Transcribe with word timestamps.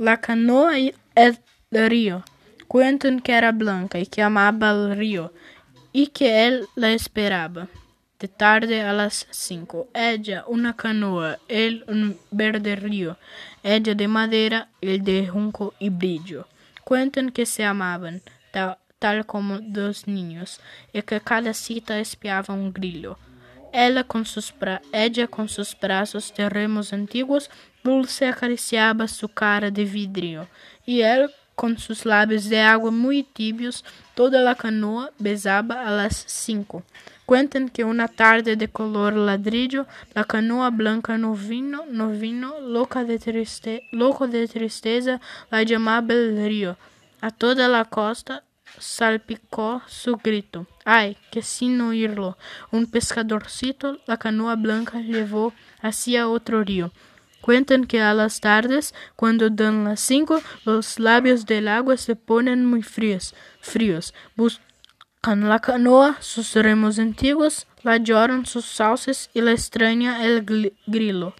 La 0.00 0.18
canoa 0.18 0.78
e 0.78 0.94
el 1.14 1.36
río. 1.90 2.24
Cuentan 2.68 3.20
que 3.20 3.32
era 3.32 3.52
blanca 3.52 3.98
y 3.98 4.06
que 4.06 4.22
amaba 4.22 4.70
el 4.70 4.96
río 4.96 5.30
y 5.92 6.06
que 6.06 6.46
él 6.46 6.66
la 6.74 6.92
esperaba. 6.92 7.68
De 8.18 8.26
tarde 8.26 8.80
a 8.80 8.94
las 8.94 9.26
cinco, 9.28 9.88
ella 9.92 10.44
una 10.46 10.74
canoa, 10.74 11.38
él 11.48 11.84
un 11.86 12.18
verde 12.30 12.76
río, 12.76 13.18
ella 13.62 13.94
de 13.94 14.08
madera, 14.08 14.70
él 14.80 15.04
de 15.04 15.28
junco 15.28 15.74
y 15.78 15.90
brillo. 15.90 16.48
Cuentan 16.82 17.30
que 17.30 17.44
se 17.44 17.62
amaban, 17.62 18.22
tal, 18.52 18.78
tal 18.98 19.26
como 19.26 19.60
dos 19.60 20.08
niños, 20.08 20.62
y 20.94 21.02
que 21.02 21.20
cada 21.20 21.52
cita 21.52 21.98
espiaba 21.98 22.54
un 22.54 22.72
grillo. 22.72 23.18
Ela 23.72 24.02
com 24.02 24.24
sus 24.24 24.50
bra 24.50 24.80
ella 24.92 25.28
com 25.28 25.46
sus 25.46 25.74
braços 25.74 26.32
de 26.32 26.48
remos 26.48 26.92
antiguos, 26.92 27.48
dulce 27.84 28.26
acariciaba 28.26 29.06
su 29.06 29.28
cara 29.28 29.70
de 29.70 29.84
vidrio, 29.84 30.48
y 30.84 31.02
él 31.02 31.30
com 31.54 31.76
sus 31.76 32.04
lábios 32.04 32.48
de 32.48 32.58
agua 32.60 32.90
muy 32.90 33.22
tibios, 33.22 33.84
toda 34.14 34.40
la 34.40 34.54
canoa 34.54 35.10
besaba 35.18 35.86
a 35.86 35.90
las 35.90 36.24
cinco. 36.26 36.82
Cuentan 37.26 37.68
que 37.68 37.84
una 37.84 38.08
tarde 38.08 38.56
de 38.56 38.66
color 38.66 39.14
ladrillo, 39.14 39.86
la 40.14 40.24
canoa 40.24 40.70
blanca 40.70 41.16
no 41.16 41.34
vino, 41.34 41.84
no 41.86 42.08
vino, 42.08 42.58
loca 42.60 43.04
de 43.04 43.18
triste, 43.18 43.84
loco 43.92 44.26
de 44.26 44.48
tristeza, 44.48 45.20
la 45.50 45.62
llamaba 45.62 46.12
el 46.12 46.44
río. 46.44 46.76
A 47.20 47.30
toda 47.30 47.68
la 47.68 47.84
costa 47.84 48.42
salpicó 48.78 49.82
su 49.86 50.16
grito. 50.16 50.66
Ay, 50.84 51.16
que 51.30 51.42
sin 51.42 51.80
oírlo, 51.80 52.36
un 52.70 52.86
pescadorcito 52.86 53.98
la 54.06 54.18
canoa 54.18 54.56
blanca 54.56 55.00
llevó 55.00 55.52
hacia 55.80 56.28
otro 56.28 56.64
río. 56.64 56.92
Cuentan 57.40 57.86
que 57.86 58.02
a 58.02 58.12
las 58.12 58.40
tardes, 58.40 58.94
cuando 59.16 59.48
dan 59.48 59.84
las 59.84 60.00
cinco, 60.00 60.42
los 60.64 60.98
labios 60.98 61.46
del 61.46 61.68
agua 61.68 61.96
se 61.96 62.14
ponen 62.14 62.66
muy 62.66 62.82
fríos, 62.82 63.34
fríos. 63.60 64.14
Buscan 64.36 65.48
la 65.48 65.58
canoa, 65.58 66.18
sus 66.20 66.54
remos 66.54 66.98
antiguos, 66.98 67.66
la 67.82 67.96
lloran 67.96 68.44
sus 68.44 68.66
sauces 68.66 69.30
y 69.32 69.40
la 69.40 69.52
extraña 69.52 70.24
el 70.24 70.44
grillo. 70.86 71.34